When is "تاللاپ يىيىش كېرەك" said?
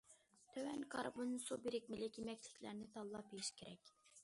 2.99-3.97